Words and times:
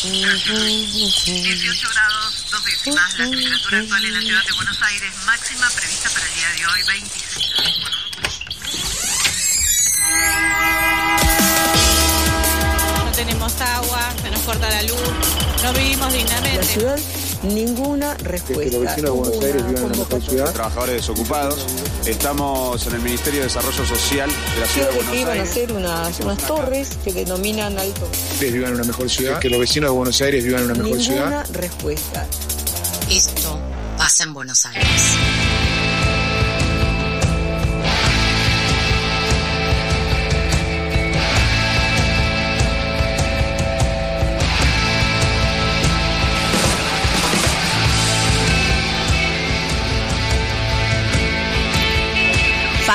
18 0.00 1.88
grados, 1.92 2.44
dos 2.52 2.64
décimas. 2.64 3.18
La 3.18 3.24
temperatura 3.24 3.78
actual 3.78 4.04
en 4.04 4.14
la 4.14 4.20
ciudad 4.20 4.44
de 4.44 4.52
Buenos 4.52 4.82
Aires, 4.82 5.12
máxima 5.26 5.68
prevista 5.70 6.08
para 6.10 6.24
el 6.24 6.34
día 6.34 6.48
de 6.50 6.66
hoy, 6.66 6.82
26 6.86 7.52
grados. 7.52 7.74
No 13.04 13.12
tenemos 13.12 13.60
agua, 13.60 14.14
se 14.22 14.30
nos 14.30 14.40
corta 14.42 14.70
la 14.70 14.82
luz, 14.84 15.00
no 15.64 15.72
vivimos 15.72 16.12
dignamente. 16.12 16.58
La 16.58 16.64
ciudad 16.64 17.17
ninguna 17.42 18.14
respuesta. 18.14 18.64
Que 18.64 18.70
los 18.70 18.80
vecinos 18.82 19.10
de 19.12 19.18
Buenos 19.18 19.44
Aires 19.44 19.66
vivan 19.66 19.76
en 19.76 19.84
una 19.84 19.96
mejor 19.96 20.22
ciudad. 20.22 20.52
Trabajadores 20.52 20.94
desocupados. 20.96 21.66
Estamos 22.06 22.86
en 22.86 22.94
el 22.94 23.00
Ministerio 23.02 23.40
de 23.40 23.46
Desarrollo 23.46 23.84
Social 23.86 24.30
de 24.54 24.60
la 24.60 24.66
Ciudad 24.66 24.88
de 24.88 24.94
Buenos 24.94 25.12
que 25.12 25.20
iban 25.20 25.28
a 25.30 25.32
Aires. 25.34 25.50
hacer 25.50 25.72
unas, 25.72 26.20
unas 26.20 26.38
torres 26.38 26.88
que 27.04 27.12
denominan 27.12 27.78
alto. 27.78 28.08
Ustedes 28.32 28.52
vivan 28.52 28.70
en 28.70 28.74
una 28.76 28.84
mejor 28.84 29.08
ciudad. 29.10 29.38
Que 29.38 29.50
los 29.50 29.60
vecinos 29.60 29.90
de 29.90 29.96
Buenos 29.96 30.20
Aires 30.20 30.44
vivan 30.44 30.60
en 30.62 30.70
una 30.70 30.74
mejor 30.82 30.98
Ninguna 30.98 31.44
ciudad. 31.44 31.46
respuesta. 31.52 32.26
Esto 33.10 33.58
pasa 33.96 34.24
en 34.24 34.34
Buenos 34.34 34.64
Aires. 34.66 34.84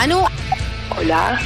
Panu, 0.03 0.21
Hola. 0.97 1.39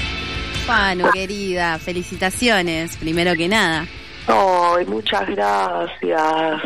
Panu, 0.65 1.11
querida, 1.11 1.77
felicitaciones, 1.77 2.97
primero 2.97 3.35
que 3.35 3.47
nada. 3.47 3.85
Ay, 4.25 4.83
muchas 4.87 5.29
gracias. 5.29 6.63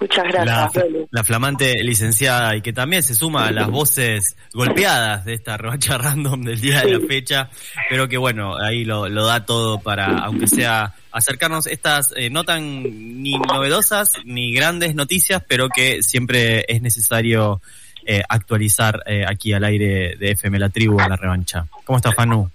Muchas 0.00 0.24
La, 0.32 0.44
gracias. 0.44 0.86
La 1.12 1.22
flamante 1.22 1.84
licenciada 1.84 2.56
y 2.56 2.62
que 2.62 2.72
también 2.72 3.04
se 3.04 3.14
suma 3.14 3.46
a 3.46 3.52
las 3.52 3.70
voces 3.70 4.36
golpeadas 4.52 5.24
de 5.24 5.34
esta 5.34 5.56
revancha 5.56 5.96
random 5.98 6.42
del 6.42 6.60
día 6.60 6.80
de 6.80 6.98
la 6.98 7.06
fecha, 7.06 7.48
pero 7.88 8.08
que 8.08 8.18
bueno, 8.18 8.56
ahí 8.56 8.84
lo, 8.84 9.08
lo 9.08 9.24
da 9.24 9.46
todo 9.46 9.78
para, 9.78 10.18
aunque 10.24 10.48
sea 10.48 10.94
acercarnos 11.12 11.68
estas 11.68 12.12
eh, 12.16 12.28
no 12.28 12.42
tan 12.42 12.82
ni 13.22 13.38
novedosas 13.38 14.14
ni 14.24 14.52
grandes 14.52 14.96
noticias, 14.96 15.44
pero 15.46 15.68
que 15.68 16.02
siempre 16.02 16.64
es 16.66 16.82
necesario 16.82 17.60
eh, 18.04 18.22
actualizar 18.28 19.02
eh, 19.06 19.24
aquí 19.26 19.52
al 19.52 19.64
aire 19.64 20.16
de 20.16 20.32
FM 20.32 20.58
La 20.58 20.68
Tribu 20.68 20.98
la 20.98 21.16
revancha. 21.16 21.66
¿Cómo 21.84 21.96
estás, 21.96 22.14
Fanu? 22.14 22.50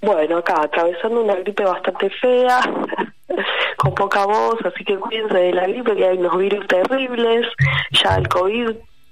Bueno, 0.00 0.38
acá 0.38 0.62
atravesando 0.62 1.22
una 1.22 1.34
gripe 1.36 1.64
bastante 1.64 2.10
fea, 2.10 2.60
con 3.76 3.94
poca 3.94 4.24
voz, 4.24 4.56
así 4.64 4.84
que 4.84 4.96
cuídense 4.96 5.36
de 5.36 5.52
la 5.52 5.66
gripe, 5.66 5.96
que 5.96 6.06
hay 6.06 6.18
unos 6.18 6.36
virus 6.38 6.66
terribles. 6.66 7.46
Ya 7.90 8.16
el 8.16 8.28
COVID 8.28 8.70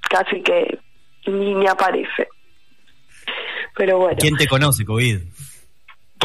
casi 0.09 0.43
que 0.43 0.79
ni 1.27 1.55
me 1.55 1.69
aparece. 1.69 2.29
Pero 3.77 3.99
bueno. 3.99 4.17
¿Quién 4.21 4.37
te 4.37 4.47
conoce, 4.47 4.85
COVID? 4.85 5.19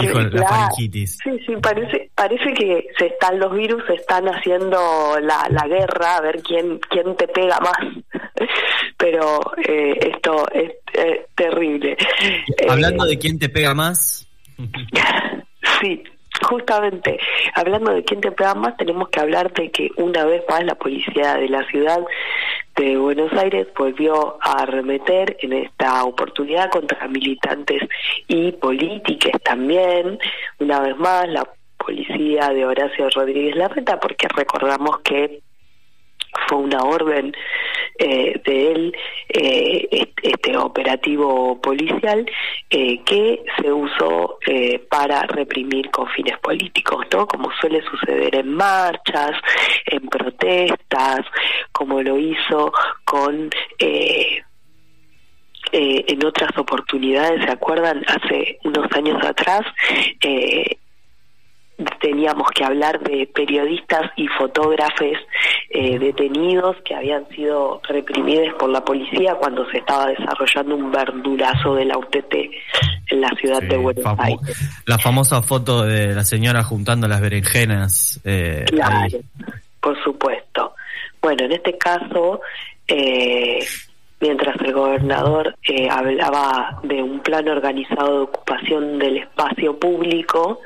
Dijo 0.01 0.19
la 0.19 0.47
faringitis. 0.47 1.17
Sí, 1.23 1.39
sí, 1.45 1.55
parece, 1.61 2.11
parece 2.15 2.53
que 2.53 2.87
se 2.97 3.07
están 3.07 3.39
los 3.39 3.51
virus 3.53 3.83
se 3.87 3.95
están 3.95 4.27
haciendo 4.27 5.17
la, 5.21 5.47
la 5.49 5.67
guerra 5.67 6.17
a 6.17 6.21
ver 6.21 6.41
quién 6.41 6.79
quién 6.89 7.15
te 7.17 7.27
pega 7.27 7.59
más. 7.59 8.49
Pero 8.99 9.39
eh, 9.65 10.11
esto 10.13 10.45
es 10.51 10.71
eh, 10.93 11.25
terrible. 11.33 11.97
Hablando 12.67 13.05
Eh, 13.05 13.09
de 13.09 13.17
quién 13.17 13.39
te 13.39 13.49
pega 13.49 13.73
más, 13.73 14.27
Sí, 15.81 16.03
justamente, 16.41 17.19
hablando 17.53 17.93
de 17.93 18.03
quién 18.03 18.21
te 18.21 18.31
pega 18.31 18.53
más, 18.55 18.75
tenemos 18.77 19.09
que 19.09 19.19
hablar 19.19 19.53
de 19.53 19.71
que 19.71 19.89
una 19.97 20.25
vez 20.25 20.43
más 20.49 20.63
la 20.63 20.75
policía 20.75 21.35
de 21.35 21.49
la 21.49 21.65
ciudad 21.67 21.99
de 22.75 22.97
Buenos 22.97 23.31
Aires 23.33 23.67
volvió 23.77 24.37
a 24.41 24.63
arremeter 24.63 25.37
en 25.41 25.53
esta 25.53 26.03
oportunidad 26.03 26.69
contra 26.69 27.07
militantes 27.07 27.81
y 28.27 28.51
políticos 28.53 29.31
también. 29.43 30.19
Una 30.59 30.79
vez 30.81 30.97
más, 30.97 31.27
la 31.29 31.47
policía 31.77 32.49
de 32.49 32.65
Horacio 32.65 33.09
Rodríguez 33.09 33.55
Larreta, 33.55 33.99
porque 33.99 34.27
recordamos 34.29 34.99
que 34.99 35.41
fue 36.47 36.57
una 36.59 36.79
orden 36.83 37.35
eh, 37.97 38.39
de 38.45 38.71
él, 38.71 38.95
eh, 39.29 39.87
est- 39.91 40.19
este 40.23 40.57
operativo 40.57 41.59
policial, 41.61 42.25
eh, 42.69 43.01
que 43.03 43.43
se 43.61 43.71
usó 43.71 44.39
eh, 44.47 44.79
para 44.89 45.23
reprimir 45.23 45.89
con 45.91 46.07
fines 46.09 46.37
políticos, 46.39 47.05
¿no? 47.13 47.27
Como 47.27 47.51
suele 47.59 47.81
suceder 47.83 48.35
en 48.35 48.53
marchas, 48.53 49.31
en 49.85 50.07
protestas, 50.07 51.21
como 51.71 52.01
lo 52.01 52.17
hizo 52.17 52.71
con... 53.05 53.49
Eh, 53.79 54.43
en 55.71 56.25
otras 56.25 56.49
oportunidades, 56.57 57.45
¿se 57.45 57.51
acuerdan? 57.51 58.03
Hace 58.07 58.57
unos 58.63 58.87
años 58.93 59.23
atrás, 59.23 59.61
teníamos 62.19 62.49
que 62.51 62.65
hablar 62.65 62.99
de 62.99 63.27
periodistas 63.33 64.11
y 64.17 64.27
fotógrafos 64.27 65.17
eh, 65.69 65.97
detenidos 65.97 66.75
que 66.83 66.93
habían 66.93 67.25
sido 67.29 67.79
reprimidos 67.87 68.53
por 68.59 68.69
la 68.69 68.83
policía 68.83 69.35
cuando 69.35 69.65
se 69.71 69.77
estaba 69.77 70.07
desarrollando 70.07 70.75
un 70.75 70.91
verdurazo 70.91 71.75
de 71.75 71.85
la 71.85 71.97
UTT 71.97 72.33
en 73.11 73.21
la 73.21 73.29
ciudad 73.39 73.61
de 73.61 73.77
Buenos 73.77 74.03
famo- 74.03 74.21
Aires. 74.21 74.81
la 74.85 74.97
famosa 74.97 75.41
foto 75.41 75.83
de 75.83 76.13
la 76.13 76.25
señora 76.25 76.61
juntando 76.63 77.07
las 77.07 77.21
berenjenas. 77.21 78.19
eh, 78.25 78.65
Claro, 78.67 78.97
ahí. 78.99 79.21
por 79.79 80.03
supuesto. 80.03 80.75
Bueno, 81.21 81.45
en 81.45 81.53
este 81.53 81.77
caso, 81.77 82.41
eh, 82.85 83.59
mientras 84.19 84.59
el 84.59 84.73
gobernador 84.73 85.55
eh, 85.63 85.87
hablaba 85.89 86.79
de 86.83 87.01
un 87.01 87.21
plan 87.21 87.47
organizado 87.47 88.17
de 88.17 88.23
ocupación 88.23 88.99
del 88.99 89.17
espacio 89.19 89.79
público, 89.79 90.59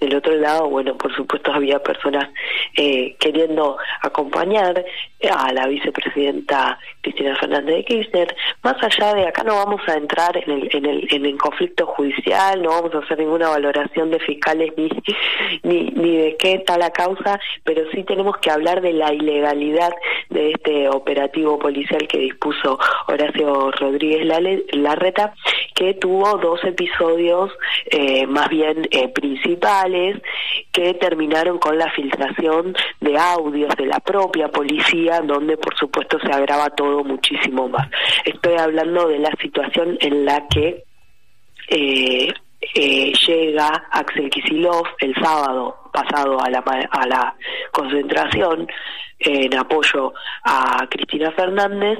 del 0.00 0.14
otro 0.14 0.34
lado, 0.34 0.68
bueno, 0.68 0.96
por 0.96 1.14
supuesto 1.14 1.52
había 1.52 1.82
personas 1.82 2.28
eh, 2.76 3.16
queriendo 3.18 3.78
acompañar 4.02 4.84
a 5.30 5.52
la 5.52 5.66
vicepresidenta 5.66 6.78
Cristina 7.00 7.34
Fernández 7.36 7.76
de 7.76 7.84
Kirchner. 7.84 8.36
Más 8.62 8.76
allá 8.82 9.14
de 9.14 9.26
acá 9.26 9.42
no 9.42 9.56
vamos 9.56 9.80
a 9.88 9.94
entrar 9.94 10.36
en 10.36 10.50
el, 10.50 10.68
en 10.72 10.86
el, 10.86 11.08
en 11.10 11.26
el 11.26 11.38
conflicto 11.38 11.86
judicial, 11.86 12.62
no 12.62 12.70
vamos 12.70 12.94
a 12.94 12.98
hacer 12.98 13.18
ninguna 13.18 13.48
valoración 13.48 14.10
de 14.10 14.20
fiscales 14.20 14.72
ni, 14.76 14.88
ni, 15.62 15.90
ni 15.90 16.16
de 16.16 16.36
qué 16.38 16.54
está 16.54 16.78
la 16.78 16.90
causa, 16.90 17.40
pero 17.64 17.82
sí 17.92 18.04
tenemos 18.04 18.36
que 18.38 18.50
hablar 18.50 18.80
de 18.80 18.92
la 18.92 19.12
ilegalidad 19.12 19.92
de 20.30 20.52
este 20.52 20.88
operativo 20.88 21.58
policial 21.58 22.06
que 22.06 22.18
dispuso 22.18 22.78
Horacio 23.06 23.70
Rodríguez 23.72 24.26
Larreta, 24.72 25.34
que 25.74 25.94
tuvo 25.94 26.38
dos 26.38 26.62
episodios 26.64 27.50
eh, 27.90 28.26
más 28.26 28.48
bien 28.48 28.86
eh, 28.90 29.08
principales 29.08 30.20
que 30.72 30.94
terminaron 30.94 31.58
con 31.58 31.78
la 31.78 31.90
filtración 31.92 32.74
de 33.00 33.16
audios 33.16 33.74
de 33.76 33.86
la 33.86 34.00
propia 34.00 34.48
policía, 34.48 35.07
donde 35.22 35.56
por 35.56 35.76
supuesto 35.76 36.18
se 36.20 36.30
agrava 36.30 36.70
todo 36.70 37.02
muchísimo 37.04 37.68
más. 37.68 37.88
Estoy 38.24 38.56
hablando 38.56 39.08
de 39.08 39.18
la 39.18 39.30
situación 39.40 39.96
en 40.00 40.24
la 40.24 40.46
que 40.48 40.84
eh, 41.68 42.32
eh, 42.74 43.12
llega 43.26 43.68
Axel 43.90 44.30
Kisilov 44.30 44.84
el 45.00 45.14
sábado 45.14 45.76
pasado 45.92 46.40
a 46.40 46.50
la, 46.50 46.58
a 46.90 47.06
la 47.06 47.34
concentración 47.72 48.68
en 49.20 49.56
apoyo 49.56 50.12
a 50.44 50.86
Cristina 50.88 51.32
Fernández 51.32 51.98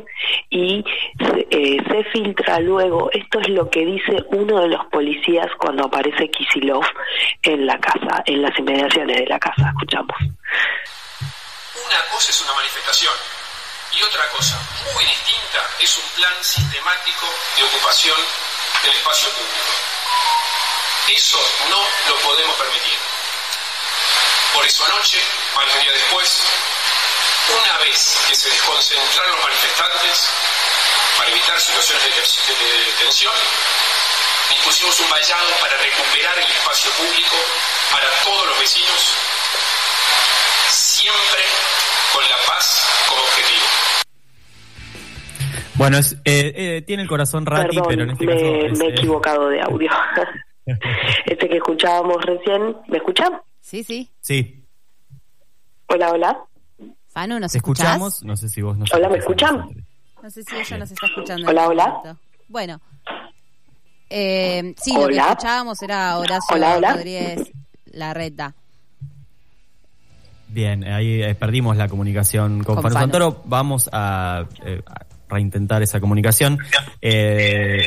y 0.50 0.84
se, 1.18 1.46
eh, 1.50 1.82
se 1.90 2.04
filtra 2.04 2.60
luego, 2.60 3.10
esto 3.12 3.40
es 3.40 3.48
lo 3.48 3.68
que 3.68 3.84
dice 3.84 4.24
uno 4.30 4.60
de 4.60 4.68
los 4.68 4.86
policías 4.86 5.48
cuando 5.58 5.86
aparece 5.86 6.30
Kisilov 6.30 6.84
en 7.42 7.66
la 7.66 7.78
casa, 7.78 8.22
en 8.26 8.42
las 8.42 8.56
inmediaciones 8.58 9.16
de 9.16 9.26
la 9.26 9.38
casa, 9.38 9.68
escuchamos. 9.68 10.16
Una 11.84 12.04
cosa 12.08 12.30
es 12.30 12.40
una 12.40 12.52
manifestación 12.54 13.14
y 13.92 14.02
otra 14.02 14.28
cosa 14.30 14.58
muy 14.92 15.04
distinta 15.04 15.64
es 15.78 15.96
un 15.96 16.08
plan 16.10 16.34
sistemático 16.42 17.26
de 17.56 17.62
ocupación 17.64 18.16
del 18.82 18.94
espacio 18.94 19.30
público. 19.30 19.72
Eso 21.08 21.40
no 21.70 21.82
lo 22.08 22.16
podemos 22.20 22.56
permitir. 22.56 22.98
Por 24.52 24.66
eso 24.66 24.84
anoche, 24.84 25.20
varios 25.54 25.80
días 25.80 25.94
después, 25.94 26.42
una 27.62 27.78
vez 27.78 28.18
que 28.28 28.34
se 28.34 28.50
desconcentraron 28.50 29.32
los 29.32 29.44
manifestantes 29.44 30.28
para 31.16 31.30
evitar 31.30 31.60
situaciones 31.60 32.02
de, 32.04 32.54
de 32.54 32.92
tensión, 32.98 33.34
dispusimos 34.50 34.98
un 35.00 35.08
vallado 35.10 35.50
para 35.60 35.76
recuperar 35.76 36.38
el 36.38 36.50
espacio 36.50 36.90
público 36.92 37.36
para 37.90 38.10
todos 38.22 38.46
los 38.48 38.58
vecinos 38.58 39.12
siempre 40.98 41.42
con 42.12 42.22
la 42.24 42.36
paz 42.46 43.06
como 43.08 43.22
objetivo. 43.22 43.66
Bueno, 45.76 45.98
es, 45.98 46.14
eh, 46.24 46.52
eh, 46.56 46.82
tiene 46.84 47.04
el 47.04 47.08
corazón 47.08 47.46
rati, 47.46 47.76
Perdón, 47.76 47.84
pero 47.88 48.02
en 48.02 48.10
este 48.10 48.26
me, 48.26 48.32
caso. 48.32 48.44
es, 48.46 48.78
me 48.78 48.84
he 48.84 48.88
eh, 48.88 48.94
equivocado 48.96 49.48
de 49.48 49.62
audio. 49.62 49.90
este 51.26 51.48
que 51.48 51.56
escuchábamos 51.58 52.16
recién, 52.24 52.76
¿me 52.88 52.98
escuchan? 52.98 53.40
Sí, 53.60 53.84
sí. 53.84 54.10
Sí. 54.20 54.64
Hola, 55.86 56.10
hola. 56.10 56.44
Fanu, 57.10 57.38
¿nos 57.38 57.54
escuchamos? 57.54 58.24
No 58.24 58.36
sé 58.36 58.48
si 58.48 58.60
vos 58.60 58.76
nos 58.76 58.92
Hola, 58.92 59.08
¿me 59.08 59.18
escuchan? 59.18 59.68
No 60.20 60.30
sé 60.30 60.42
si 60.42 60.56
ella 60.56 60.78
nos 60.78 60.90
está 60.90 61.06
escuchando. 61.06 61.48
Hola, 61.48 61.62
este 61.62 61.72
hola. 61.72 62.16
Bueno. 62.48 62.80
Eh, 64.10 64.74
sí, 64.78 64.94
lo 64.94 65.06
que 65.06 65.16
escuchábamos 65.16 65.80
era 65.80 66.18
Horacio 66.18 66.56
Hola, 66.56 66.76
hola. 66.76 66.92
Rodríguez 66.94 67.52
Larreta. 67.84 68.56
Bien, 70.48 70.84
ahí 70.84 71.22
eh, 71.22 71.34
perdimos 71.34 71.76
la 71.76 71.88
comunicación 71.88 72.64
con, 72.64 72.76
Con 72.76 72.84
Fanu. 72.84 72.94
Santoro. 72.94 73.42
Vamos 73.44 73.88
a, 73.92 74.44
eh, 74.64 74.80
a 74.86 75.04
reintentar 75.28 75.82
esa 75.82 76.00
comunicación. 76.00 76.58
Eh, 77.02 77.84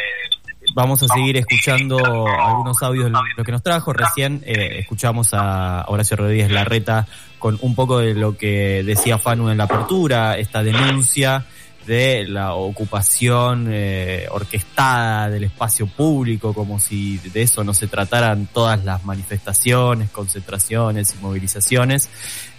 vamos 0.76 1.04
a 1.04 1.08
seguir 1.08 1.38
escuchando 1.38 2.28
algunos 2.28 2.82
audios 2.84 3.06
de 3.06 3.18
lo 3.36 3.44
que 3.44 3.52
nos 3.52 3.64
trajo. 3.64 3.94
Recién 3.94 4.42
eh, 4.46 4.80
escuchamos 4.80 5.34
a 5.34 5.86
Horacio 5.88 6.18
Rodríguez 6.18 6.52
Larreta 6.52 7.08
con 7.40 7.58
un 7.62 7.76
poco 7.76 8.00
de 8.00 8.14
lo 8.14 8.38
que 8.38 8.84
decía 8.84 9.18
Fanu 9.18 9.50
en 9.50 9.58
la 9.58 9.64
apertura, 9.64 10.38
esta 10.38 10.64
denuncia 10.64 11.46
de 11.86 12.26
la 12.28 12.54
ocupación 12.54 13.68
eh, 13.72 14.28
orquestada 14.32 15.30
del 15.30 15.46
espacio 15.46 15.88
público, 15.88 16.54
como 16.54 16.80
si 16.80 17.18
de 17.18 17.42
eso 17.42 17.64
no 17.64 17.74
se 17.74 17.88
trataran 17.88 18.48
todas 18.54 18.84
las 18.86 19.04
manifestaciones, 19.04 20.10
concentraciones 20.10 21.16
y 21.18 21.24
movilizaciones. 21.24 22.10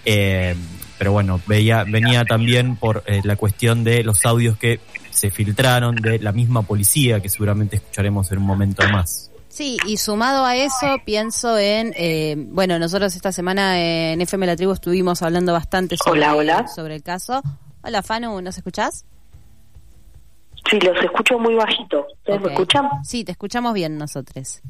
Eh, 0.04 0.54
pero 0.98 1.12
bueno, 1.12 1.40
veía, 1.46 1.84
venía 1.84 2.24
también 2.24 2.76
por 2.76 3.02
eh, 3.06 3.20
la 3.24 3.36
cuestión 3.36 3.84
de 3.84 4.04
los 4.04 4.24
audios 4.24 4.56
que 4.56 4.80
se 5.10 5.30
filtraron 5.30 5.96
de 5.96 6.18
la 6.18 6.32
misma 6.32 6.62
policía, 6.62 7.20
que 7.20 7.28
seguramente 7.28 7.76
escucharemos 7.76 8.30
en 8.32 8.38
un 8.38 8.44
momento 8.44 8.82
más. 8.88 9.30
Sí, 9.48 9.76
y 9.86 9.98
sumado 9.98 10.46
a 10.46 10.56
eso, 10.56 10.98
pienso 11.04 11.58
en, 11.58 11.92
eh, 11.94 12.36
bueno, 12.38 12.78
nosotros 12.78 13.14
esta 13.14 13.32
semana 13.32 13.78
en 13.78 14.20
FM 14.20 14.46
La 14.46 14.56
Tribu 14.56 14.72
estuvimos 14.72 15.20
hablando 15.20 15.52
bastante 15.52 15.96
sobre, 15.96 16.20
Hola, 16.20 16.36
hola. 16.36 16.68
sobre 16.68 16.96
el 16.96 17.02
caso. 17.02 17.42
Hola, 17.84 18.02
Fanu, 18.02 18.40
¿nos 18.40 18.56
escuchás? 18.56 19.04
Sí, 20.70 20.78
los 20.80 20.96
escucho 21.02 21.38
muy 21.38 21.54
bajito. 21.54 22.06
¿Ustedes 22.18 22.40
me 22.40 22.46
Ok. 22.46 22.52
escuchan? 22.52 22.88
Sí, 23.04 23.24
te 23.24 23.32
escuchamos 23.32 23.74
bien 23.74 23.98
nosotros. 23.98 24.62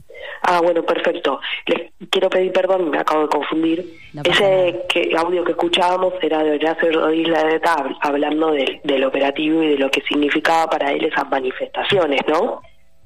Ah, 0.43 0.61
bueno, 0.63 0.83
perfecto. 0.83 1.39
Les 1.67 1.93
quiero 2.11 2.29
pedir 2.31 2.51
perdón, 2.53 2.91
me 2.91 2.99
acabo 2.99 3.23
de 3.23 3.29
confundir. 3.29 3.99
No 4.15 4.23
Ese 4.25 4.85
que, 4.89 5.15
audio 5.17 5.45
que 5.45 5.53
escuchábamos 5.53 6.15
era 6.23 6.43
de 6.43 6.53
Horacio 6.53 6.91
Rodríguez 6.93 7.29
Larreta 7.29 7.77
hab- 7.77 7.97
hablando 8.01 8.51
del, 8.51 8.81
del 8.83 9.05
operativo 9.05 9.63
y 9.63 9.69
de 9.69 9.79
lo 9.79 9.91
que 9.91 10.01
significaba 10.03 10.67
para 10.69 10.91
él 10.93 11.05
esas 11.05 11.29
manifestaciones, 11.31 12.21
¿no? 12.27 12.63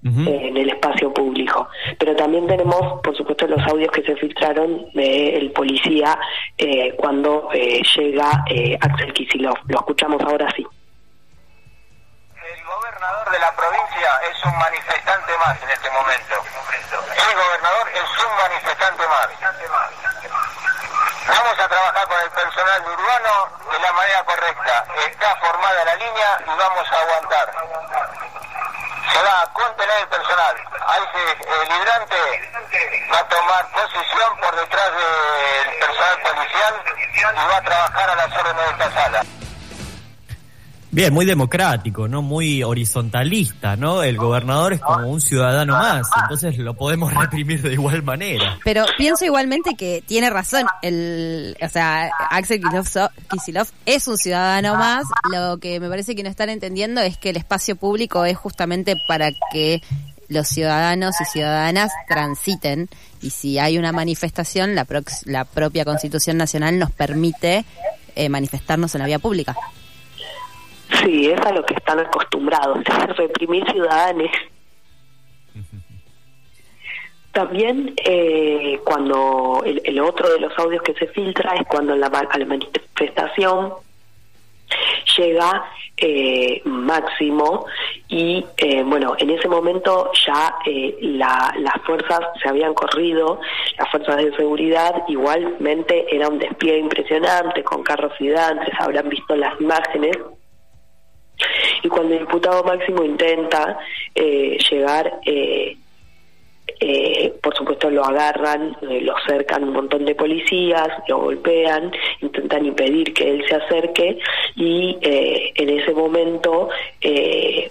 Eh, 0.06 0.48
en 0.48 0.56
el 0.56 0.70
espacio 0.70 1.12
público. 1.12 1.68
Pero 1.98 2.14
también 2.14 2.46
tenemos, 2.46 3.00
por 3.02 3.16
supuesto, 3.16 3.44
los 3.48 3.60
audios 3.66 3.90
que 3.90 4.02
se 4.02 4.14
filtraron 4.14 4.88
del 4.92 5.50
policía 5.50 6.16
eh, 6.56 6.94
cuando 6.96 7.48
eh, 7.52 7.82
llega 7.96 8.44
eh, 8.46 8.78
Axel 8.80 9.12
Kicillof. 9.12 9.58
Lo 9.66 9.80
escuchamos 9.80 10.22
ahora 10.22 10.46
sí. 10.54 10.62
El 10.62 10.68
gobernador 12.64 13.32
de 13.32 13.38
la 13.40 13.50
provincia 13.56 14.20
es 14.30 14.44
un 14.44 14.56
manifestante 14.56 15.36
más 15.38 15.60
en 15.60 15.70
este 15.70 15.90
momento. 15.90 16.36
El 17.10 17.34
gobernador 17.34 17.88
es 17.90 18.06
un 18.22 18.30
manifestante 18.38 19.08
más. 19.10 19.26
Vamos 21.26 21.58
a 21.58 21.66
trabajar 21.68 22.06
con 22.06 22.22
el 22.22 22.30
personal 22.30 22.78
de 22.84 22.90
urbano 22.94 23.48
de 23.72 23.78
la 23.80 23.92
manera 23.92 24.22
correcta. 24.22 24.86
Está 25.10 25.34
formada 25.42 25.84
la 25.84 25.96
línea 25.96 26.38
y 26.46 26.54
vamos 26.56 26.86
a 26.92 27.00
aguantar. 27.02 27.50
Se 29.16 29.22
va 29.22 29.40
a 29.40 29.46
contener 29.46 30.08
personal. 30.10 30.56
Ahí 30.88 31.02
el 31.16 31.68
hidrante 31.74 32.16
va 33.10 33.18
a 33.18 33.28
tomar 33.28 33.66
posición 33.70 34.36
por 34.42 34.56
detrás 34.56 34.90
del 34.92 35.78
personal 35.78 36.18
policial 36.20 36.74
y 37.14 37.22
va 37.22 37.56
a 37.56 37.62
trabajar 37.62 38.10
a 38.10 38.14
las 38.14 38.36
órdenes 38.36 38.66
de 38.66 38.70
esta 38.72 38.92
sala. 38.92 39.35
Bien, 40.96 41.12
muy 41.12 41.26
democrático, 41.26 42.08
¿no? 42.08 42.22
Muy 42.22 42.62
horizontalista, 42.62 43.76
¿no? 43.76 44.02
El 44.02 44.16
gobernador 44.16 44.72
es 44.72 44.80
como 44.80 45.08
un 45.08 45.20
ciudadano 45.20 45.74
más, 45.74 46.06
entonces 46.22 46.56
lo 46.56 46.72
podemos 46.72 47.12
reprimir 47.12 47.60
de 47.60 47.74
igual 47.74 48.02
manera. 48.02 48.58
Pero 48.64 48.86
pienso 48.96 49.26
igualmente 49.26 49.74
que 49.76 50.02
tiene 50.06 50.30
razón. 50.30 50.64
El, 50.80 51.54
o 51.60 51.68
sea, 51.68 52.08
Axel 52.30 52.62
Kicillof, 53.30 53.72
es 53.84 54.08
un 54.08 54.16
ciudadano 54.16 54.74
más. 54.76 55.04
Lo 55.30 55.58
que 55.58 55.80
me 55.80 55.90
parece 55.90 56.16
que 56.16 56.22
no 56.22 56.30
están 56.30 56.48
entendiendo 56.48 57.02
es 57.02 57.18
que 57.18 57.28
el 57.28 57.36
espacio 57.36 57.76
público 57.76 58.24
es 58.24 58.38
justamente 58.38 58.96
para 59.06 59.32
que 59.52 59.82
los 60.28 60.48
ciudadanos 60.48 61.14
y 61.20 61.26
ciudadanas 61.26 61.92
transiten. 62.08 62.88
Y 63.20 63.28
si 63.28 63.58
hay 63.58 63.76
una 63.76 63.92
manifestación, 63.92 64.74
la, 64.74 64.86
prox- 64.86 65.26
la 65.26 65.44
propia 65.44 65.84
Constitución 65.84 66.38
Nacional 66.38 66.78
nos 66.78 66.90
permite 66.90 67.66
eh, 68.14 68.30
manifestarnos 68.30 68.94
en 68.94 69.02
la 69.02 69.06
vía 69.06 69.18
pública. 69.18 69.54
Sí, 71.02 71.28
es 71.30 71.40
a 71.40 71.52
lo 71.52 71.64
que 71.64 71.74
están 71.74 71.98
acostumbrados, 72.00 72.78
a 72.90 73.06
reprimir 73.06 73.64
ciudadanos. 73.70 74.30
También 77.32 77.92
eh, 78.02 78.80
cuando 78.84 79.62
el, 79.64 80.00
otro 80.00 80.30
de 80.30 80.40
los 80.40 80.58
audios 80.58 80.82
que 80.82 80.94
se 80.94 81.06
filtra 81.08 81.54
es 81.56 81.66
cuando 81.66 81.94
la, 81.94 82.08
la 82.08 82.46
manifestación 82.46 83.74
llega 85.18 85.64
eh, 85.98 86.60
Máximo 86.64 87.66
y 88.08 88.44
eh, 88.56 88.82
bueno, 88.84 89.14
en 89.18 89.30
ese 89.30 89.48
momento 89.48 90.10
ya 90.26 90.54
eh, 90.66 90.96
la- 91.00 91.54
las 91.58 91.74
fuerzas 91.84 92.20
se 92.42 92.48
habían 92.48 92.72
corrido, 92.74 93.40
las 93.78 93.90
fuerzas 93.90 94.16
de 94.16 94.34
seguridad 94.34 95.02
igualmente 95.08 96.06
era 96.14 96.28
un 96.28 96.38
despliegue 96.38 96.78
impresionante 96.78 97.62
con 97.62 97.82
carros 97.82 98.12
gigantes, 98.16 98.74
habrán 98.78 99.08
visto 99.10 99.36
las 99.36 99.58
imágenes 99.60 100.16
y 101.86 101.88
cuando 101.88 102.14
el 102.14 102.20
diputado 102.20 102.64
máximo 102.64 103.04
intenta 103.04 103.78
eh, 104.14 104.58
llegar, 104.70 105.20
eh, 105.24 105.76
eh, 106.80 107.32
por 107.42 107.56
supuesto 107.56 107.88
lo 107.88 108.04
agarran, 108.04 108.76
lo 108.82 109.14
cercan 109.26 109.64
un 109.64 109.72
montón 109.72 110.04
de 110.04 110.14
policías, 110.14 110.88
lo 111.08 111.18
golpean, 111.18 111.92
intentan 112.20 112.66
impedir 112.66 113.14
que 113.14 113.30
él 113.30 113.44
se 113.48 113.54
acerque 113.54 114.18
y 114.56 114.98
en 115.00 115.70
ese 115.70 115.94
momento 115.94 116.68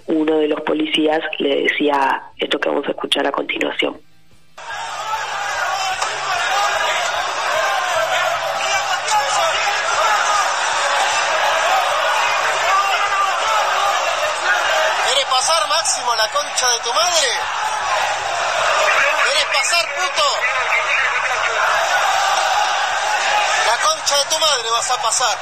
uno 0.06 0.38
de 0.38 0.48
los 0.48 0.60
policías 0.62 1.20
le 1.38 1.62
decía 1.62 2.22
esto 2.38 2.58
que 2.58 2.68
vamos 2.68 2.88
a 2.88 2.92
escuchar 2.92 3.26
a 3.26 3.32
continuación. 3.32 3.96
Máximo, 15.76 16.14
la 16.14 16.26
concha 16.28 16.66
de 16.70 16.78
tu 16.84 16.94
madre? 16.94 17.28
¿Querés 19.26 19.44
pasar, 19.44 19.84
puto? 19.94 20.26
La 23.66 23.76
concha 23.86 24.16
de 24.16 24.24
tu 24.24 24.40
madre 24.40 24.70
vas 24.72 24.90
a 24.90 25.02
pasar. 25.02 25.38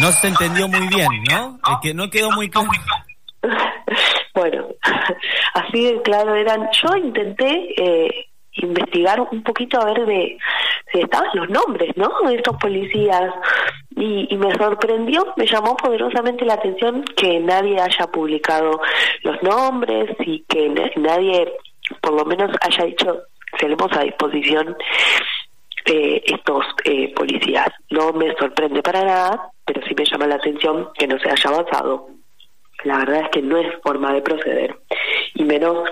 No 0.00 0.12
se 0.12 0.26
entendió 0.26 0.66
muy 0.66 0.88
bien, 0.88 1.08
¿no? 1.30 1.60
Es 1.70 1.78
que 1.80 1.94
no 1.94 2.10
quedó 2.10 2.32
muy 2.32 2.50
claro. 2.50 2.70
bueno, 4.34 4.66
así 5.54 5.84
de 5.84 6.02
claro 6.02 6.34
eran. 6.34 6.68
Yo 6.72 6.96
intenté 6.96 7.72
eh, 7.76 8.30
investigar 8.54 9.20
un 9.20 9.44
poquito 9.44 9.80
a 9.80 9.84
ver 9.84 10.06
de 10.06 10.38
si 10.92 11.00
estaban 11.00 11.28
los 11.34 11.48
nombres, 11.50 11.96
¿no? 11.96 12.10
De 12.26 12.36
estos 12.36 12.56
policías 12.56 13.32
y, 13.96 14.26
y 14.32 14.36
me 14.36 14.52
sorprendió, 14.56 15.32
me 15.36 15.46
llamó 15.46 15.76
poderosamente 15.76 16.44
la 16.44 16.54
atención 16.54 17.04
que 17.16 17.38
nadie 17.40 17.80
haya 17.80 18.06
publicado 18.08 18.80
los 19.22 19.42
nombres 19.42 20.10
y 20.20 20.40
que 20.48 20.68
na- 20.68 20.90
nadie, 20.96 21.52
por 22.00 22.14
lo 22.14 22.24
menos, 22.24 22.50
haya 22.60 22.84
dicho 22.84 23.22
tenemos 23.58 23.90
a 23.96 24.02
disposición 24.02 24.76
eh, 25.86 26.22
estos 26.24 26.64
eh, 26.84 27.12
policías. 27.14 27.68
No 27.90 28.12
me 28.12 28.32
sorprende 28.36 28.82
para 28.82 29.04
nada, 29.04 29.50
pero 29.64 29.80
sí 29.86 29.94
me 29.96 30.04
llama 30.04 30.26
la 30.28 30.36
atención 30.36 30.88
que 30.96 31.06
no 31.06 31.18
se 31.18 31.30
haya 31.30 31.50
avanzado. 31.50 32.08
La 32.84 32.98
verdad 32.98 33.22
es 33.24 33.28
que 33.30 33.42
no 33.42 33.56
es 33.58 33.66
forma 33.82 34.12
de 34.14 34.22
proceder, 34.22 34.78
y 35.34 35.44
menos 35.44 35.88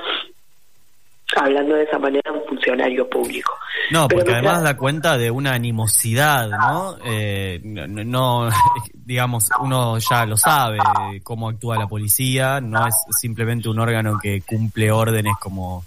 hablando 1.38 1.74
de 1.74 1.84
esa 1.84 1.98
manera 1.98 2.32
un 2.32 2.42
funcionario 2.48 3.08
público. 3.08 3.52
No, 3.90 4.06
Pero 4.08 4.20
porque 4.20 4.34
además 4.34 4.62
da 4.62 4.76
cuenta 4.76 5.16
de 5.16 5.30
una 5.30 5.52
animosidad, 5.54 6.48
¿no? 6.50 6.96
Eh, 7.04 7.60
no, 7.64 7.86
no- 8.04 8.50
digamos, 8.94 9.48
uno 9.60 9.98
ya 9.98 10.26
lo 10.26 10.36
sabe 10.36 10.78
cómo 11.22 11.48
actúa 11.48 11.78
la 11.78 11.86
policía, 11.86 12.60
no 12.60 12.86
es 12.86 12.94
simplemente 13.18 13.68
un 13.68 13.78
órgano 13.78 14.18
que 14.22 14.42
cumple 14.42 14.92
órdenes 14.92 15.32
como 15.40 15.84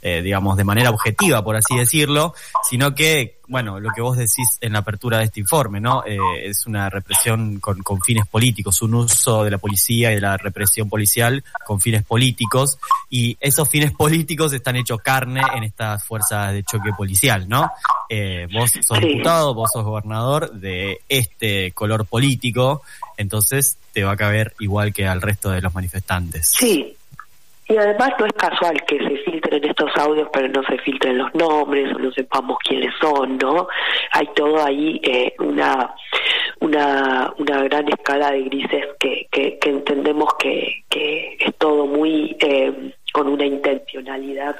eh, 0.00 0.20
digamos, 0.20 0.56
de 0.56 0.64
manera 0.64 0.90
objetiva, 0.90 1.44
por 1.44 1.54
así 1.54 1.76
decirlo, 1.76 2.34
sino 2.68 2.92
que, 2.94 3.38
bueno, 3.46 3.78
lo 3.78 3.90
que 3.94 4.02
vos 4.02 4.16
decís 4.16 4.58
en 4.60 4.72
la 4.72 4.80
apertura 4.80 5.18
de 5.18 5.24
este 5.24 5.38
informe, 5.40 5.80
¿no? 5.80 6.02
Eh, 6.04 6.18
es 6.44 6.66
una 6.66 6.90
represión 6.90 7.60
con, 7.60 7.82
con 7.82 8.00
fines 8.02 8.26
políticos, 8.26 8.82
un 8.82 8.94
uso 8.94 9.44
de 9.44 9.52
la 9.52 9.58
policía 9.58 10.10
y 10.10 10.16
de 10.16 10.20
la 10.20 10.36
represión 10.36 10.88
policial 10.88 11.44
con 11.64 11.80
fines 11.80 12.02
políticos, 12.02 12.78
y 13.14 13.36
esos 13.40 13.68
fines 13.68 13.92
políticos 13.92 14.54
están 14.54 14.74
hechos 14.76 15.02
carne 15.02 15.42
en 15.54 15.64
estas 15.64 16.02
fuerzas 16.06 16.54
de 16.54 16.62
choque 16.62 16.92
policial, 16.96 17.46
¿no? 17.46 17.70
Eh, 18.08 18.48
vos 18.50 18.70
sos 18.70 18.98
diputado, 19.00 19.52
vos 19.52 19.70
sos 19.70 19.84
gobernador 19.84 20.50
de 20.50 21.00
este 21.10 21.72
color 21.72 22.06
político, 22.06 22.80
entonces 23.18 23.76
te 23.92 24.02
va 24.02 24.12
a 24.12 24.16
caber 24.16 24.54
igual 24.60 24.94
que 24.94 25.06
al 25.06 25.20
resto 25.20 25.50
de 25.50 25.60
los 25.60 25.74
manifestantes. 25.74 26.48
Sí, 26.48 26.96
y 27.68 27.76
además 27.76 28.12
no 28.18 28.24
es 28.24 28.32
casual 28.32 28.82
que 28.86 28.96
se 28.96 29.16
filtren 29.30 29.62
estos 29.62 29.90
audios, 29.96 30.28
pero 30.32 30.48
no 30.48 30.62
se 30.62 30.78
filtren 30.78 31.18
los 31.18 31.34
nombres 31.34 31.94
o 31.94 31.98
no 31.98 32.10
sepamos 32.12 32.56
quiénes 32.66 32.94
son, 32.98 33.36
¿no? 33.36 33.68
Hay 34.12 34.26
todo 34.34 34.64
ahí 34.64 34.98
eh, 35.04 35.34
una, 35.38 35.94
una 36.60 37.32
una 37.36 37.62
gran 37.64 37.88
escala 37.88 38.30
de 38.30 38.42
grises 38.44 38.86
que, 38.98 39.26
que, 39.30 39.58
que 39.58 39.68
entendemos 39.68 40.30
que, 40.38 40.84
que 40.88 41.36
es 41.38 41.54
todo 41.58 41.86
muy 41.86 42.36
eh, 42.40 42.94
con 43.12 43.28
una 43.28 43.46
intencionalidad 43.46 44.56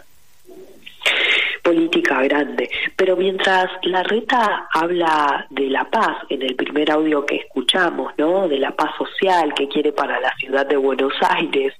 política 1.62 2.22
grande. 2.22 2.68
Pero 2.96 3.16
mientras 3.16 3.70
la 3.82 4.02
reta 4.02 4.68
habla 4.72 5.46
de 5.50 5.68
la 5.70 5.84
paz, 5.84 6.18
en 6.28 6.42
el 6.42 6.54
primer 6.56 6.90
audio 6.90 7.24
que 7.24 7.36
escuchamos, 7.36 8.12
¿no? 8.18 8.48
De 8.48 8.58
la 8.58 8.72
paz 8.72 8.90
social 8.98 9.54
que 9.54 9.68
quiere 9.68 9.92
para 9.92 10.20
la 10.20 10.34
ciudad 10.36 10.66
de 10.66 10.76
Buenos 10.76 11.14
Aires 11.20 11.74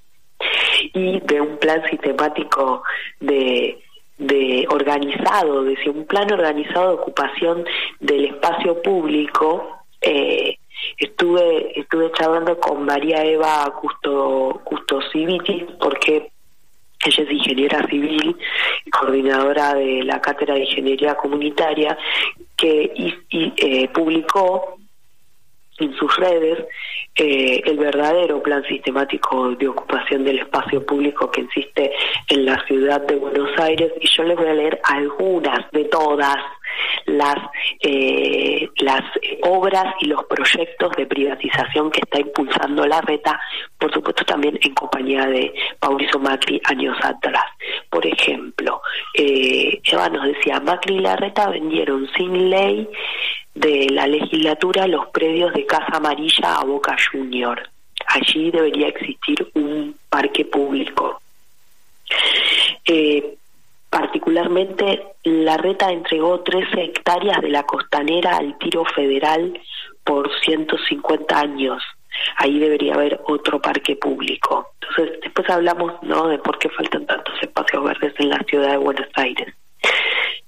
y 0.94 1.20
de 1.20 1.40
un 1.40 1.58
plan 1.58 1.82
sistemático 1.88 2.82
de 3.20 3.78
de 4.18 4.66
organizado, 4.68 5.64
de 5.64 5.76
un 5.86 6.06
plan 6.06 6.30
organizado 6.32 6.88
de 6.88 6.94
ocupación 6.94 7.64
del 7.98 8.26
espacio 8.26 8.80
público, 8.80 9.84
eh, 10.00 10.58
estuve 10.96 11.78
estuve 11.78 12.12
charlando 12.12 12.58
con 12.58 12.84
María 12.84 13.24
Eva 13.24 13.72
Custo 13.80 15.00
Civiti 15.12 15.66
porque 15.80 16.30
ella 17.04 17.24
es 17.24 17.30
ingeniera 17.30 17.86
civil 17.88 18.36
coordinadora 18.90 19.74
de 19.74 20.02
la 20.02 20.20
Cátedra 20.20 20.54
de 20.54 20.60
Ingeniería 20.60 21.14
Comunitaria, 21.14 21.96
que 22.56 22.92
eh, 23.30 23.88
publicó 23.92 24.76
en 25.78 25.94
sus 25.94 26.16
redes 26.16 26.64
eh, 27.16 27.62
el 27.64 27.78
verdadero 27.78 28.42
plan 28.42 28.62
sistemático 28.64 29.50
de 29.54 29.68
ocupación 29.68 30.24
del 30.24 30.40
espacio 30.40 30.84
público 30.84 31.30
que 31.30 31.42
existe 31.42 31.92
en 32.28 32.44
la 32.44 32.64
ciudad 32.66 33.00
de 33.02 33.16
Buenos 33.16 33.50
Aires. 33.58 33.92
Y 34.00 34.08
yo 34.08 34.22
les 34.22 34.36
voy 34.36 34.48
a 34.48 34.54
leer 34.54 34.80
algunas 34.84 35.70
de 35.72 35.84
todas 35.84 36.36
las 37.06 37.36
eh, 37.80 38.68
las 38.78 39.02
obras 39.42 39.94
y 40.00 40.06
los 40.06 40.24
proyectos 40.24 40.92
de 40.96 41.06
privatización 41.06 41.90
que 41.90 42.00
está 42.00 42.20
impulsando 42.20 42.86
la 42.86 43.00
RETA, 43.00 43.40
por 43.78 43.92
supuesto 43.92 44.24
también 44.24 44.58
en 44.62 44.74
compañía 44.74 45.26
de 45.26 45.52
Mauricio 45.80 46.18
Macri 46.18 46.60
años 46.64 46.96
atrás. 47.02 47.44
Por 47.90 48.06
ejemplo, 48.06 48.80
eh, 49.14 49.80
Eva 49.84 50.08
nos 50.08 50.24
decía, 50.24 50.60
Macri 50.60 50.96
y 50.96 51.00
la 51.00 51.16
RETA 51.16 51.50
vendieron 51.50 52.08
sin 52.16 52.50
ley 52.50 52.88
de 53.54 53.88
la 53.90 54.06
legislatura 54.06 54.86
los 54.86 55.08
predios 55.08 55.52
de 55.52 55.66
Casa 55.66 55.96
Amarilla 55.96 56.56
a 56.56 56.64
Boca 56.64 56.96
Junior. 57.10 57.68
Allí 58.06 58.50
debería 58.50 58.88
existir 58.88 59.46
un 59.54 59.96
parque 60.08 60.44
público. 60.44 61.20
Eh, 62.84 63.36
particularmente, 63.92 65.16
la 65.22 65.58
reta 65.58 65.92
entregó 65.92 66.40
13 66.40 66.82
hectáreas 66.82 67.42
de 67.42 67.50
la 67.50 67.64
costanera 67.64 68.38
al 68.38 68.56
tiro 68.56 68.86
federal 68.86 69.60
por 70.02 70.30
150 70.40 71.38
años. 71.38 71.82
Ahí 72.36 72.58
debería 72.58 72.94
haber 72.94 73.20
otro 73.26 73.60
parque 73.60 73.96
público. 73.96 74.72
Entonces, 74.80 75.20
después 75.20 75.48
hablamos 75.50 75.92
¿no? 76.02 76.28
de 76.28 76.38
por 76.38 76.58
qué 76.58 76.70
faltan 76.70 77.04
tantos 77.04 77.34
espacios 77.42 77.84
verdes 77.84 78.14
en 78.18 78.30
la 78.30 78.38
ciudad 78.48 78.70
de 78.70 78.76
Buenos 78.78 79.08
Aires 79.12 79.54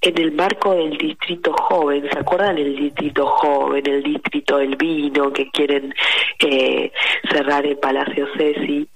en 0.05 0.19
el 0.19 0.33
marco 0.33 0.75
del 0.75 0.99
distrito 0.99 1.55
joven, 1.55 2.07
¿se 2.13 2.19
acuerdan 2.19 2.59
el 2.59 2.77
distrito 2.77 3.27
joven, 3.27 3.83
el 3.87 4.03
distrito 4.03 4.59
del 4.59 4.77
vino 4.77 5.33
que 5.33 5.51
quieren 5.51 5.95
eh, 6.41 6.93
cerrar 7.31 7.65
el 7.65 7.79
Palacio 7.79 8.27
Ceci? 8.37 8.87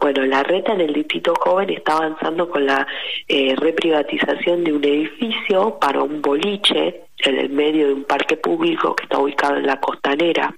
Bueno, 0.00 0.24
la 0.24 0.42
reta 0.42 0.72
en 0.72 0.80
el 0.80 0.94
distrito 0.94 1.34
joven 1.38 1.68
está 1.68 1.98
avanzando 1.98 2.48
con 2.48 2.64
la 2.64 2.86
eh, 3.28 3.54
reprivatización 3.56 4.64
de 4.64 4.72
un 4.72 4.84
edificio 4.84 5.78
para 5.78 6.02
un 6.02 6.22
boliche 6.22 7.02
en 7.18 7.38
el 7.38 7.50
medio 7.50 7.88
de 7.88 7.92
un 7.92 8.04
parque 8.04 8.38
público 8.38 8.96
que 8.96 9.04
está 9.04 9.18
ubicado 9.18 9.58
en 9.58 9.66
la 9.66 9.78
costanera. 9.78 10.54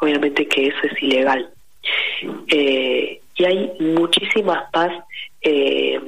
Obviamente 0.00 0.46
que 0.46 0.66
eso 0.66 0.78
es 0.82 1.02
ilegal. 1.02 1.50
Eh, 2.48 3.20
y 3.36 3.44
hay 3.44 3.72
muchísimas 3.80 4.64
más 4.74 4.92
eh, 5.40 5.98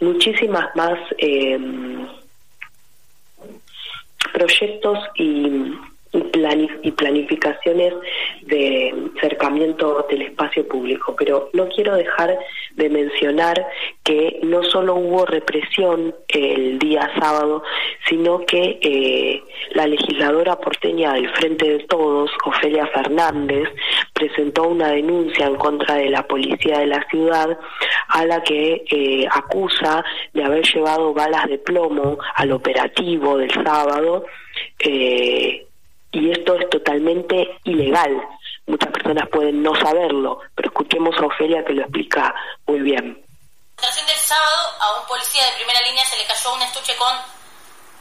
muchísimas 0.00 0.74
más 0.74 0.98
eh, 1.18 1.58
proyectos 4.32 4.98
y, 5.16 5.74
y, 6.12 6.90
planificaciones 6.92 7.94
de 8.42 8.94
cercamiento 9.20 10.06
del 10.10 10.22
espacio 10.22 10.66
público, 10.68 11.14
pero 11.16 11.48
no 11.52 11.68
quiero 11.68 11.94
dejar 11.96 12.38
de 12.74 12.90
mencionar 12.90 13.66
que 14.02 14.40
no 14.42 14.62
solo 14.62 14.94
hubo 14.96 15.24
represión 15.24 16.14
el 16.28 16.78
día 16.78 17.10
sábado, 17.18 17.62
sino 18.08 18.44
que 18.44 18.78
eh, 18.82 19.42
la 19.72 19.86
legisladora 19.86 20.56
porteña 20.56 21.14
del 21.14 21.30
Frente 21.30 21.68
de 21.68 21.78
Todos, 21.84 22.30
Ofelia 22.44 22.86
Fernández, 22.88 23.68
presentó 24.12 24.64
una 24.64 24.88
denuncia 24.88 25.46
en 25.46 25.56
contra 25.56 25.96
de 25.96 26.10
la 26.10 26.26
policía 26.26 26.80
de 26.80 26.86
la 26.86 27.06
ciudad 27.10 27.58
a 28.08 28.26
la 28.26 28.42
que 28.42 28.84
eh, 28.90 29.26
acusa 29.30 30.04
de 30.32 30.44
haber 30.44 30.64
llevado 30.64 31.14
balas 31.14 31.48
de 31.48 31.58
plomo 31.58 32.18
al 32.34 32.52
operativo 32.52 33.38
del 33.38 33.50
sábado 33.50 34.26
eh, 34.78 35.66
y 36.12 36.30
esto 36.30 36.54
es 36.54 36.68
totalmente 36.70 37.58
ilegal. 37.64 38.22
Muchas 38.66 38.92
personas 38.92 39.28
pueden 39.28 39.62
no 39.62 39.74
saberlo, 39.74 40.40
pero 40.54 40.68
escuchemos 40.68 41.16
a 41.18 41.26
Ofelia 41.26 41.64
que 41.64 41.72
lo 41.72 41.82
explica 41.82 42.34
muy 42.66 42.80
bien. 42.80 43.26
La 43.80 43.90
del 43.90 44.16
sábado 44.16 44.76
a 44.78 45.00
un 45.00 45.06
policía 45.08 45.44
de 45.46 45.56
primera 45.56 45.80
línea 45.80 46.04
se 46.04 46.16
le 46.16 46.26
cayó 46.26 46.54
un 46.54 46.62
estuche 46.62 46.94
con 46.96 47.12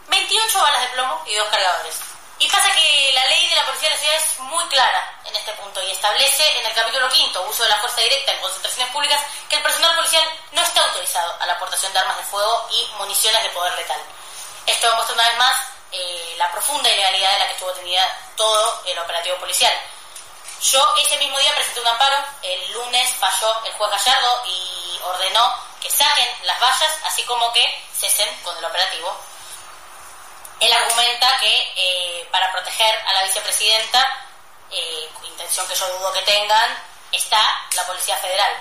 28 0.10 0.60
balas 0.60 0.82
de 0.82 0.88
plomo 0.90 1.24
y 1.26 1.36
dos 1.36 1.48
cargadores. 1.48 2.00
Y 2.38 2.50
pasa 2.50 2.70
que 2.74 3.12
la 3.14 3.26
ley 3.28 3.50
de 3.50 3.56
la 3.56 3.66
policía 3.66 3.90
de 3.90 3.96
la 3.96 4.02
ciudad 4.02 4.18
es 4.18 4.40
muy 4.40 4.64
clara 4.66 5.20
en 5.26 5.36
este 5.36 5.54
punto 5.54 5.82
y 5.84 5.92
establece 5.92 6.44
en 6.60 6.66
el 6.66 6.74
capítulo 6.74 7.08
quinto, 7.10 7.48
uso 7.50 7.64
de 7.64 7.70
la 7.70 7.78
fuerza 7.78 8.02
directa 8.02 8.34
en 8.34 8.42
concentraciones 8.42 8.94
públicas, 8.94 9.22
que 9.48 9.56
el 9.56 9.64
personal 9.64 9.96
policial 9.96 10.24
no 10.52 10.62
está 10.62 10.86
autorizado 10.86 11.34
a 11.40 11.46
la 11.46 11.54
aportación 11.54 11.94
de 11.94 12.00
armas 12.00 12.18
de 12.18 12.24
fuego 12.24 12.68
y 12.72 12.98
municiones 12.98 13.44
de 13.44 13.50
poder 13.50 13.74
letal. 13.76 14.02
Esto 14.66 14.90
demuestra 14.90 15.16
una 15.16 15.30
vez 15.30 15.38
más 15.38 15.71
eh, 15.92 16.36
la 16.38 16.52
profunda 16.52 16.90
ilegalidad 16.90 17.34
de 17.34 17.40
la 17.40 17.48
que 17.48 17.54
estuvo 17.54 17.72
tenida 17.72 18.04
todo 18.36 18.84
el 18.86 18.98
operativo 19.00 19.38
policial. 19.38 19.74
Yo 20.62 20.96
ese 21.00 21.18
mismo 21.18 21.38
día 21.40 21.56
presenté 21.56 21.82
un 21.82 21.88
amparo, 21.88 22.18
el 22.44 22.72
lunes 22.72 23.10
falló 23.20 23.64
el 23.66 23.74
juez 23.74 23.92
Gallardo 23.92 24.44
y 24.46 25.00
ordenó 25.04 25.54
que 25.82 25.90
saquen 25.90 26.30
las 26.44 26.60
vallas, 26.60 27.00
así 27.06 27.24
como 27.24 27.52
que 27.52 27.84
cesen 27.98 28.30
con 28.44 28.56
el 28.58 28.66
operativo 28.66 29.18
él 30.62 30.72
argumenta 30.72 31.40
que 31.40 31.74
eh, 31.76 32.30
para 32.32 32.52
proteger 32.52 32.96
a 33.08 33.14
la 33.14 33.24
vicepresidenta, 33.24 34.28
eh, 34.70 35.10
intención 35.24 35.68
que 35.68 35.74
yo 35.74 35.88
dudo 35.98 36.14
que 36.14 36.22
tengan, 36.22 36.78
está 37.12 37.42
la 37.76 37.84
Policía 37.88 38.16
Federal. 38.18 38.54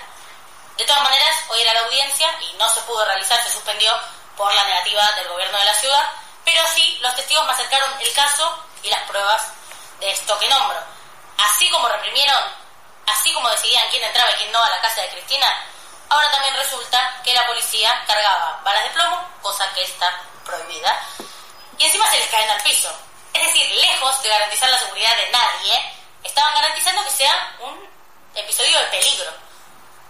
De 0.77 0.83
todas 0.85 1.03
maneras, 1.03 1.37
hoy 1.49 1.61
era 1.61 1.75
la 1.75 1.81
audiencia 1.81 2.27
y 2.41 2.53
no 2.53 2.67
se 2.73 2.81
pudo 2.81 3.05
realizar, 3.05 3.41
se 3.43 3.51
suspendió 3.51 3.95
por 4.35 4.51
la 4.51 4.63
negativa 4.63 5.11
del 5.11 5.27
gobierno 5.27 5.59
de 5.59 5.65
la 5.65 5.75
ciudad, 5.75 6.09
pero 6.45 6.61
sí 6.75 6.97
los 7.01 7.15
testigos 7.15 7.45
me 7.45 7.51
acercaron 7.51 7.91
el 8.01 8.13
caso 8.13 8.65
y 8.83 8.89
las 8.89 9.01
pruebas 9.03 9.43
de 9.99 10.11
esto 10.11 10.37
que 10.39 10.49
nombro. 10.49 10.79
Así 11.37 11.69
como 11.69 11.87
reprimieron, 11.87 12.43
así 13.07 13.33
como 13.33 13.49
decidían 13.49 13.89
quién 13.89 14.03
entraba 14.03 14.31
y 14.31 14.35
quién 14.35 14.51
no 14.51 14.63
a 14.63 14.69
la 14.69 14.81
casa 14.81 15.01
de 15.01 15.09
Cristina, 15.09 15.65
ahora 16.09 16.31
también 16.31 16.55
resulta 16.55 17.21
que 17.23 17.33
la 17.33 17.45
policía 17.47 18.03
cargaba 18.05 18.59
balas 18.63 18.83
de 18.83 18.89
plomo, 18.91 19.27
cosa 19.41 19.71
que 19.73 19.83
está 19.83 20.19
prohibida, 20.45 20.99
y 21.77 21.85
encima 21.85 22.09
se 22.09 22.17
les 22.17 22.29
caen 22.29 22.49
al 22.49 22.61
piso. 22.61 22.93
Es 23.33 23.43
decir, 23.47 23.69
lejos 23.71 24.21
de 24.21 24.29
garantizar 24.29 24.69
la 24.69 24.77
seguridad 24.77 25.15
de 25.15 25.29
nadie, 25.29 25.93
estaban 26.23 26.53
garantizando 26.53 27.03
que 27.03 27.11
sea 27.11 27.55
un 27.59 27.89
episodio 28.35 28.77
de 28.79 28.85
peligro 28.85 29.31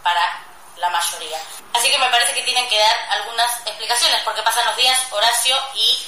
para 0.03 0.43
la 0.77 0.89
mayoría. 0.89 1.39
Así 1.73 1.89
que 1.89 1.97
me 1.99 2.09
parece 2.09 2.33
que 2.33 2.41
tienen 2.41 2.67
que 2.67 2.79
dar 2.79 2.97
algunas 3.11 3.59
explicaciones, 3.67 4.21
porque 4.23 4.41
pasan 4.41 4.65
los 4.65 4.75
días, 4.75 4.99
Horacio, 5.11 5.55
y 5.75 6.05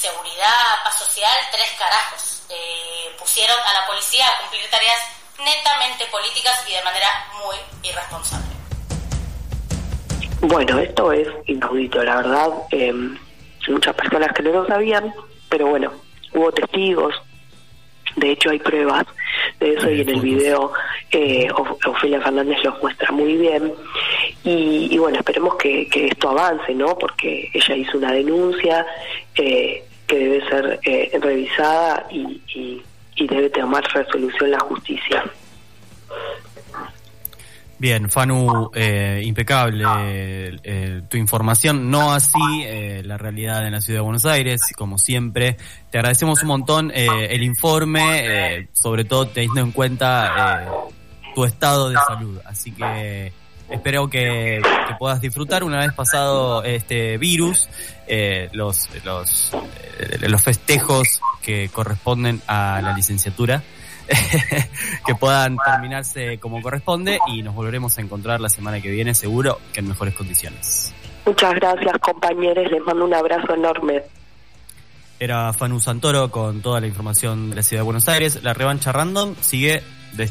seguridad, 0.00 0.80
paz 0.84 0.98
social, 0.98 1.36
tres 1.52 1.68
carajos. 1.78 2.42
Eh, 2.48 3.14
pusieron 3.18 3.56
a 3.66 3.74
la 3.74 3.86
policía 3.86 4.26
a 4.26 4.40
cumplir 4.40 4.68
tareas 4.70 4.98
netamente 5.38 6.06
políticas 6.06 6.64
y 6.68 6.72
de 6.72 6.82
manera 6.82 7.08
muy 7.44 7.56
irresponsable. 7.88 8.46
Bueno, 10.40 10.78
esto 10.78 11.12
es 11.12 11.28
inaudito, 11.46 12.02
la 12.02 12.16
verdad. 12.16 12.48
Eh, 12.70 12.92
muchas 13.68 13.94
personas 13.94 14.32
que 14.34 14.42
no 14.42 14.50
lo 14.52 14.66
sabían, 14.66 15.14
pero 15.50 15.66
bueno, 15.66 15.92
hubo 16.32 16.50
testigos. 16.50 17.14
De 18.16 18.32
hecho, 18.32 18.50
hay 18.50 18.58
pruebas 18.58 19.04
de 19.60 19.74
eso 19.74 19.88
y 19.88 20.00
en 20.00 20.08
el 20.08 20.20
video 20.20 20.72
eh, 21.12 21.48
Of- 21.54 21.86
Ofelia 21.86 22.20
Fernández 22.20 22.58
los 22.64 22.82
muestra 22.82 23.12
muy 23.12 23.36
bien. 23.36 23.72
Y, 24.42 24.88
y 24.90 24.98
bueno, 24.98 25.18
esperemos 25.18 25.54
que, 25.56 25.86
que 25.88 26.08
esto 26.08 26.30
avance, 26.30 26.74
¿no? 26.74 26.98
Porque 26.98 27.50
ella 27.54 27.76
hizo 27.76 27.98
una 27.98 28.10
denuncia 28.12 28.84
eh, 29.36 29.84
que 30.10 30.18
debe 30.18 30.48
ser 30.48 30.80
eh, 30.82 31.18
revisada 31.22 32.04
y, 32.10 32.42
y, 32.52 32.82
y 33.14 33.26
debe 33.28 33.48
tomar 33.50 33.84
resolución 33.94 34.50
la 34.50 34.58
justicia. 34.60 35.24
Bien, 37.78 38.10
Fanu, 38.10 38.70
eh, 38.74 39.22
impecable 39.24 39.84
eh, 40.62 41.02
tu 41.08 41.16
información, 41.16 41.90
no 41.90 42.12
así 42.12 42.38
eh, 42.64 43.02
la 43.04 43.16
realidad 43.16 43.64
en 43.64 43.72
la 43.72 43.80
ciudad 43.80 44.00
de 44.00 44.04
Buenos 44.04 44.26
Aires, 44.26 44.60
como 44.76 44.98
siempre. 44.98 45.56
Te 45.90 45.98
agradecemos 45.98 46.42
un 46.42 46.48
montón 46.48 46.90
eh, 46.92 47.06
el 47.30 47.42
informe, 47.42 48.58
eh, 48.58 48.68
sobre 48.72 49.04
todo 49.04 49.28
teniendo 49.28 49.60
en 49.60 49.70
cuenta 49.70 50.64
eh, 50.64 50.68
tu 51.34 51.44
estado 51.44 51.88
de 51.88 51.96
salud. 52.06 52.38
Así 52.44 52.72
que 52.72 53.32
espero 53.70 54.08
que, 54.08 54.60
que 54.88 54.94
puedas 54.98 55.20
disfrutar 55.20 55.64
una 55.64 55.80
vez 55.80 55.92
pasado 55.92 56.62
este 56.64 57.18
virus, 57.18 57.68
eh, 58.06 58.48
los, 58.52 58.88
los, 59.04 59.52
eh, 59.98 60.28
los 60.28 60.42
festejos 60.42 61.20
que 61.42 61.68
corresponden 61.68 62.40
a 62.46 62.80
la 62.82 62.94
licenciatura. 62.94 63.62
que 65.06 65.14
puedan 65.14 65.56
terminarse 65.64 66.38
como 66.38 66.60
corresponde 66.62 67.20
y 67.28 67.42
nos 67.42 67.54
volveremos 67.54 67.96
a 67.96 68.00
encontrar 68.00 68.40
la 68.40 68.48
semana 68.48 68.80
que 68.80 68.90
viene 68.90 69.14
seguro 69.14 69.60
que 69.72 69.78
en 69.78 69.86
mejores 69.86 70.14
condiciones. 70.14 70.92
Muchas 71.24 71.54
gracias, 71.54 71.96
compañeros. 72.00 72.68
Les 72.72 72.82
mando 72.82 73.04
un 73.04 73.14
abrazo 73.14 73.54
enorme. 73.54 74.02
Era 75.20 75.52
Fanu 75.52 75.78
Santoro 75.80 76.30
con 76.30 76.62
toda 76.62 76.80
la 76.80 76.86
información 76.86 77.50
de 77.50 77.56
la 77.56 77.62
ciudad 77.62 77.82
de 77.82 77.84
Buenos 77.84 78.08
Aires. 78.08 78.42
La 78.42 78.54
revancha 78.54 78.90
random 78.90 79.34
sigue 79.40 79.82
de 80.12 80.24
esta 80.24 80.28